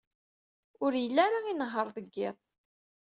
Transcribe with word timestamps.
Ur 0.83 0.91
yelli 0.97 1.21
ara 1.25 1.39
inehheṛ 1.51 1.87
deg 1.95 2.07
yiḍ. 2.15 2.37